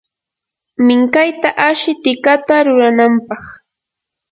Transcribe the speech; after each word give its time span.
minkayta 0.85 1.49
ashi 1.67 1.91
tikata 2.03 2.55
ruranampaq. 2.65 3.43